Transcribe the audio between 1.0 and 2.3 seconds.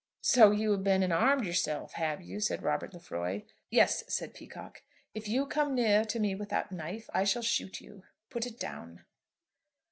and armed yourself, have